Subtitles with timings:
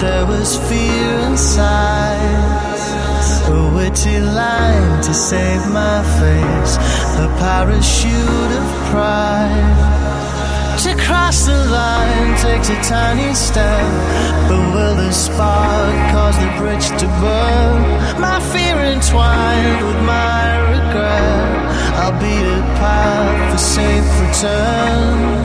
[0.00, 2.58] there was fear inside.
[3.50, 6.76] A witty line to save my face,
[7.18, 9.88] the parachute of pride.
[10.84, 13.88] To cross the line takes a tiny step,
[14.48, 18.20] but will the spark cause the bridge to burn?
[18.20, 20.42] My fear entwined with my
[20.74, 21.48] regret,
[22.00, 25.37] I'll be a path for safe return.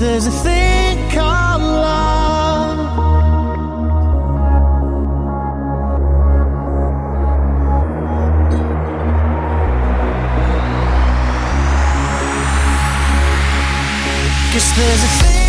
[0.00, 2.78] There's a thing called love.
[14.54, 15.39] Guess there's a thing